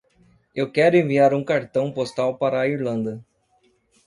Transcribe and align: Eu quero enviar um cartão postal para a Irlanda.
Eu 0.55 0.67
quero 0.71 0.95
enviar 0.97 1.31
um 1.31 1.43
cartão 1.43 1.91
postal 1.91 2.35
para 2.39 2.59
a 2.61 2.67
Irlanda. 2.67 3.23